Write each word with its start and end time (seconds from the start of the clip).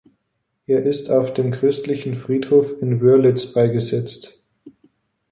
Er 0.65 0.81
ist 0.81 1.11
auf 1.11 1.31
dem 1.31 1.51
Christlichen 1.51 2.15
Friedhof 2.15 2.73
in 2.81 3.01
Wörlitz 3.01 3.53
beigesetzt. 3.53 4.43